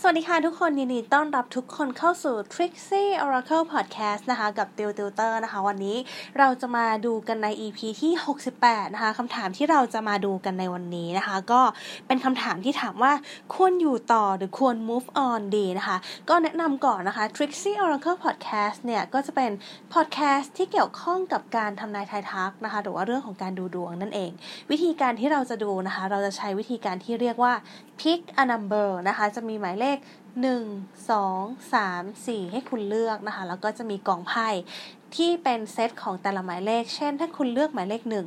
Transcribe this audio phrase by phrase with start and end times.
[0.00, 5.96] สวัสดีค่ะทุกคนยินดีต้อนรับทุกคนเข้าสู่ Trixie Oracle Podcast นะคะกับติวติวเตอร์นะคะ วันนี้
[6.38, 8.12] เราจะมาดูกันใน EP ที่
[8.52, 11.62] 68 นะคะคำถามที่เราจะมาดูกันในวันนี้นะคะ ก็
[12.06, 13.12] เป็นคำถามที่ถามว่า
[13.54, 15.96] ควรอยู่ต่อหรือควร move on ดีนะคะ
[16.28, 19.50] ก็แนะนำก่อนนะคะ Trixie Oracle Podcast เนี่ย ก็จะเป็น
[19.92, 24.30] podcast ที่เกี่ยวข้องกับการทำนายทายทักนะคะหรือว่าเรื่องของการดูดวงนั่นเอง
[24.70, 27.52] วิธีการที่เราจะดูนะคะ เราจะใช้วิธีการที่เรียกว่า
[28.00, 34.48] pick a number นะคะจะมีหมายเลข1 2 3 4 ให้คุณเลือกนะคะ แล้วก็จะมีกองไพ่
[35.16, 38.26] ที่เป็นเซตของแต่ละหมายเลข เช่น ถ้าคุณเลือกหมายเลขหนึ่ง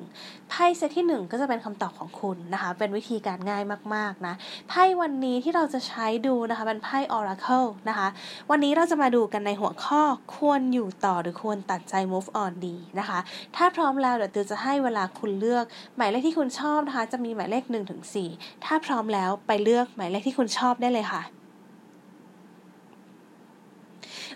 [0.50, 3.64] ไพ่เซตที่ 1 ก็จะเป็นคำตอบของคุณนะคะ เป็นวิธีการง่าย
[3.96, 4.34] มากๆนะ
[4.70, 8.08] ไพ่วันนี้ที่เราจะใช้ดูนะคะเป็นไพ่ Oracle นะคะ
[8.50, 10.02] วันนี้เราจะมาดูกันในหัวข้อ
[10.36, 13.20] ควรอยู่ต่อหรือควรตัดใจ move on ดีนะคะ
[13.56, 18.02] ถ้าพร้อมแล้วเดี๋ยวติวจะให้เวลาคุณเลือก หมายเลขที่คุณชอบนะคะ จะมีหมายเลข1ถึง
[18.34, 21.24] 4ถ้าพร้อมแล้วไปเลือกหมายเลขที่คุณชอบได้เลยค่ะ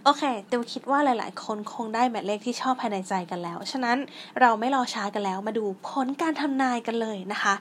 [0.06, 3.98] โอเคเตียวคิดว่าหลาย ๆ คนคงได้หมายเลขที่ชอบภายในใจกันแล้ว ฉะนั้น
[4.42, 7.54] เราไม่รอช้ากันแล้ว มาดูผลการทำนายกันเลยนะคะ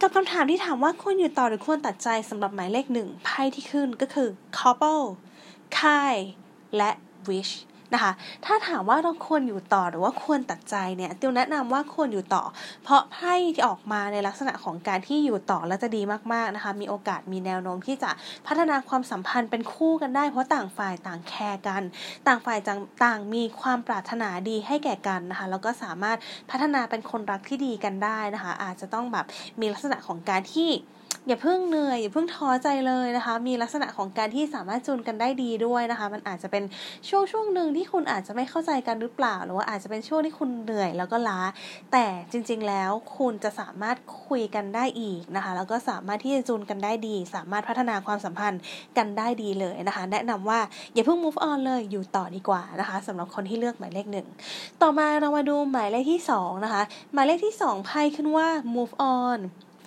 [0.00, 4.28] กับคำถามที่ถามว่าควรอยู่ต่อหรือควรตัดใจสำหรับหมายเลขหนึ่งไพ่ที่ขึ้นก็คือ
[4.58, 5.04] couple
[5.78, 6.14] kai
[6.76, 6.90] และ
[7.28, 7.52] wish
[7.94, 8.12] นะคะ
[8.44, 12.42] ถ้าถามว่าเราควรอยู่ต่อหรือว่าควรตัดใจเนี่ยติวแนะนำว่าควรอยู่ต่อ
[12.84, 18.10] เพราะไพ่ที่ออกมาในลักษณะของการที่อยู่ต่อแล้วจะดีมากๆนะคะ มีโอกาสมีแนวโน้มที่จะ
[18.46, 21.82] พัฒนาความสัมพันธ์เป็นคู่กันได้ เพราะต่างฝ่ายต่างแคร์กัน
[22.26, 22.58] ต่างฝ่าย
[23.02, 26.18] ต่างมีความปรารถนาดีให้แก่กันนะคะ แล้วก็สามารถ
[26.50, 29.26] พัฒนาเป็นคนรักที่ดีกันได้นะคะ อาจจะต้องแบบ
[29.60, 30.70] มีลักษณะของการที่
[31.26, 36.64] อย่าเพิ่งเหนื่อยอย่าเพิ่งท้อใจเลยนะคะ มีลักษณะของการที่สามารถจูนกันได้ดีด้วยนะคะ มันอาจจะเป็น
[37.08, 41.40] ช่วงช่วงหนึ่งที่คุณอาจจะไม่เข้าใจกันหรือเปล่า หรือว่าอาจจะเป็นช่วงที่คุณเหนื่อยแล้วก็ล้า
[41.92, 48.60] แต่จริง ๆ แล้วคุณจะสามารถคุยกันได้อีกนะคะ แล้วก็สามารถที่จะจูนกันได้ดี สามารถพัฒนาความสัมพันธ์
[48.98, 50.60] กันได้ดีเลยนะคะ แนะนำว่า
[50.94, 54.26] อย่าเพิ่ง move on เลยอยู่ต่อดีกว่านะคะสำหรับคนที่เลือกหมายเลขหนึ่ง
[54.82, 56.82] ต่อมาเรามาดูหมายเลขที่2นะคะ
[57.12, 59.38] หมายเลขที่2ไพ่ขึ้นว่า move on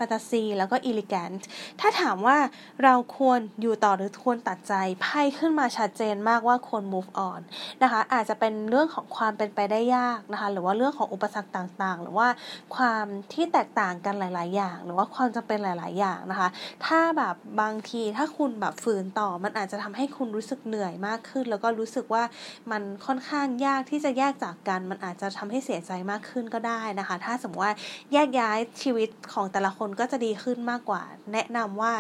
[0.08, 1.48] นตาซีแล้วก็อิลิแกนต์
[1.80, 2.38] ถ้าถามว่า
[2.84, 7.42] เราควรอยู่ต่อหรือควรตัดใจไพ่ขึ้นมาชัดเจนมากว่าควร move on
[7.84, 12.28] นะคะ อาจจะเป็นเรื่องของความเป็นไปได้ยากนะคะ หรือว่าเรื่องของอุปสรรคต่างๆ หรือว่า
[12.76, 16.50] ความที่แตกต่างกันหลาย ๆ อย่าง หรือว่าความจำเป็นหลาย ๆ อย่างนะคะ
[16.86, 22.24] ถ้าแบบบางทีถ้าคุณแบบฝืนต่อมันอาจจะทำให้คุณรู้สึกเหนื่อยมากขึ้น แล้วก็รู้สึกว่า
[22.72, 27.74] มันค่อนข้างยากที่จะแยกจากกัน มันอาจจะทำให้เสียใจมากขึ้นก็ได้นะคะ ถ้าสมมติว่า
[28.14, 31.02] แยกย้ายชีวิตของแต่ละคนก็จะดีขึ้นมากกว่า
[31.34, 31.94] แนะนำว่า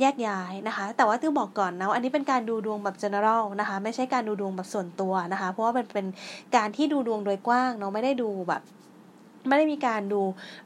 [0.00, 6.06] แยกย้ายนะคะ แต่ว่าติ้วบอกก่อนนะอันนี้เป็นการดูดวงแบบ general นะคะ ไม่ใช่การดูดวงแบบส่วนตัวนะคะ เพราะว่าเป็นเป็น
[6.56, 8.62] การที่ดูดวงโดยกว้างเนาะไม่ได้ดูแบบ
[9.48, 10.22] ไม่ได้มีการดู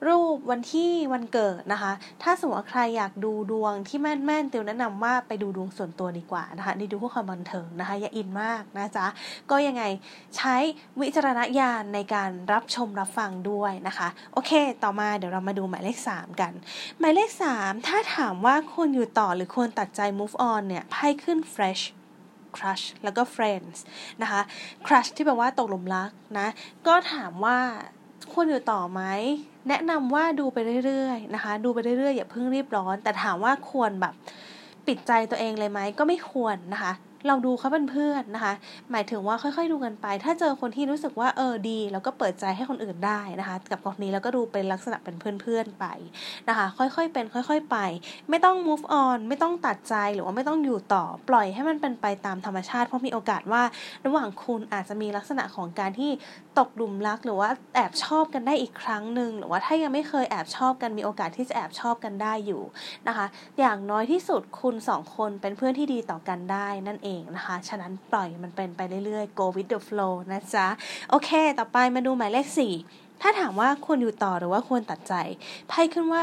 [0.07, 1.93] รูปวันที่วันเกิดนะคะ
[2.23, 9.07] ถ้าสมมติว่าใครอยากดูดวงที่แม่นแม่นตียวแนะนำว่าไปดูดวงส่วนตัวดีกว่านะคะนี่ดูพื่อความบันเทิงนะคะ อย่าอินมากนะจ๊ะ
[9.51, 9.83] ก็ยังไง
[10.37, 10.55] ใช้
[11.01, 14.51] วิจารณญาณในการรับชมรับฟังด้วยนะคะ โอเค
[14.83, 16.53] ต่อมาเดี๋ยวเรามาดูหมายเลข 3 กัน
[16.99, 21.83] หมายเลข 3 ถ้าถามว่าควรอยู่ต่อหรือควรตัดใจ move on เนี่ยไพ่ขึ้น fresh
[22.57, 23.79] crush แล้วก็ friends
[24.23, 24.41] นะคะ
[24.87, 26.49] crush ที่แปลว่าตกหลุมรักนะ
[26.87, 27.59] ก็ถามว่า
[28.33, 29.03] ควรอยู่ต่อไหม
[29.69, 34.15] แนะนำว่าดูไปเรื่อยๆนะคะ ดูไปเรื่อยๆอย่าเพิ่งรีบร้อน แต่ถามว่าควรแบบ
[34.87, 36.93] ปิดใจตัวเองเลยไหมก็ไม่ควรนะคะ
[37.29, 38.55] เราดูเขาเป็นเพื่อนนะคะ
[38.93, 45.85] หมายถึงว่าค่อย ๆ ดูกันไป ถ้าเจอคนที่รู้สึกว่าเออดี แล้วก็เปิดใจให้คนอื่นได้นะคะ กับคนนี้แล้วก็ดูเป็นลักษณะเป็นเพื่อนๆไป
[46.49, 47.77] นะคะ ค่อยๆเป็นค่อย ๆไป
[48.31, 53.63] ไม่ต้อง move on ไม่ต้องตัดใจหรือว่าไม่ต้องอยู่ต่อปล่อยให้มันเป็นไปตามธรรมชาติ เพราะมีโอกาสว่า
[54.07, 56.11] ระหว่างคุณอาจจะมีลักษณะของการที่
[56.59, 62.63] ตกหลุมรัก หรือว่าแอบชอบกันได้อีกครั้งหนึ่งหรือว่าถ้ายังไม่เคยแอบชอบกันมีโอกาสที่จะแอบชอบกันได้อยู่
[63.09, 63.27] นะคะ
[63.59, 70.67] อย่างน้อยที่สุดคุณสองคนเป็นเพื่อนที่ดีต่อกันได้นั่นเองนะคะ ฉะนั้นปล่อยมันเป็นไปเรื่อยๆ go with the flow นะจ๊ะ
[71.11, 72.47] โอเค ต่อไปมาดูหมายเลข
[72.87, 75.15] 4 ถ้าถามว่าควรอยู่ต่อหรือว่าควรตัดใจ
[75.69, 76.23] ไพ่ขึ้นว่า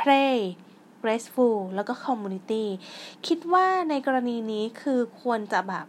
[0.00, 0.36] pray
[1.02, 2.64] graceful แล้วก็ community
[3.26, 5.86] คิดว่าในกรณีนี้คือควรจะแบบ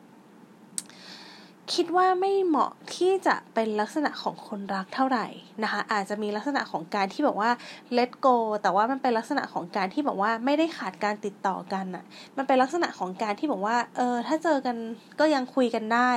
[1.75, 5.27] คิดว่าไม่เหมาะที่จะเป็นลักษณะของคนรักเท่าไหร่
[5.63, 7.49] นะคะอาจจะมีลักษณะของการที่แบบว่า
[7.97, 12.03] let go แต่ว่ามันเป็นลักษณะของการที่แบบว่าไม่ได้ขาดการติดต่อกันอะ่ะ
[12.37, 14.75] มันเป็นลักษณะของการที่บอกว่าเออถ้าเจอกัน
[15.19, 16.11] ก็ยังคุยกันได้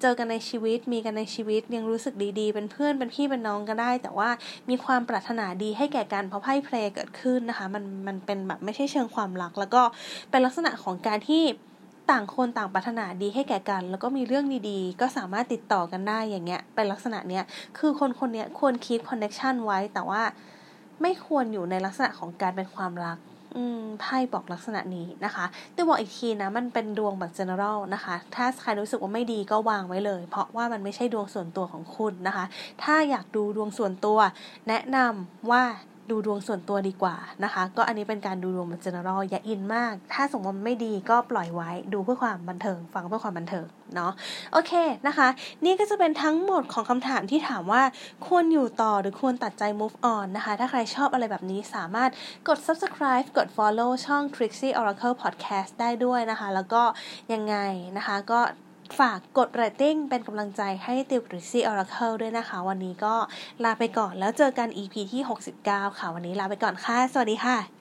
[0.00, 4.30] เจอกันในชีวิตมีกันในชีวิตยังรู้สึกดีๆ เป็นเพื่อนเป็นพี่เป็นน้องกันได้ แต่ว่า
[4.70, 9.82] มีความปรารถนาดีให้แก่กันเพราะไพ่เพลเกิดขึ้นนะคะมันมันเป็นแบบไม่ใช่เชิงความรัก แล้วก็
[10.30, 11.44] เป็นลักษณะของการที่
[12.10, 17.44] ต่างคนต่างปรารถนาดีให้แก่กัน แล้วก็มีเรื่องดีๆ ก็สามารถติดต่อกันได้อย่างเงี้ยเป็นลักษณะเนี้ย
[17.78, 20.22] คือคนคนเนี้ยควรคีปคอนเน็ชันไว้แต่ว่า
[21.02, 23.18] ไม่ควรอยู่ในลักษณะของการเป็นความรัก
[23.56, 32.44] อืมไพ่บอกลักษณะนี้นะคะแต่บอกอีกทีนะมันเป็นดวงแบบ general นะคะ ถ้าใครรู้สึกว่าไม่ดีก็วางไว้เลย เพราะว่ามันไม่ใช่ดวงส่วนตัวของคุณนะคะ
[32.82, 34.18] ถ้าอยากดูดวงส่วนตัว
[34.68, 35.62] แนะนำว่า
[36.10, 44.12] ดูดวงส่วนตัวดีกว่านะคะ ก็อันนี้เป็นการดูดวงแบบ general อย่าอินมาก ถ้าสมมติไม่ดีก็ปล่อยไว้ดูเพื่อความบันเทิง ฟังเพื่อความบันเทิงเนาะ
[44.52, 44.72] โอเค
[45.06, 45.28] นะคะ
[45.64, 47.82] นี่ก็จะเป็นทั้งหมดของคำถามที่ถามว่า
[48.26, 52.10] ควรอยู่ต่อหรือควรตัดใจ move on นะคะ ถ้าใครชอบอะไรแบบนี้สามารถ
[52.48, 56.82] กด subscribe กด follow ช่อง Trixie Oracle Podcast ได้ด้วยนะคะ แล้วก็
[57.32, 57.56] ยังไง
[57.96, 58.40] นะคะก็
[58.98, 63.14] ฝากกดเรตติ้งเป็นกำลังใจให้ Trixie Oracle ด้วยนะคะ วันนี้ก็
[63.64, 65.22] ลาไปก่อนแล้วเจอกัน EP ที่
[65.60, 67.75] 69 ค่ะ วันนี้ลาไปก่อนค่ะ สวัสดีค่ะ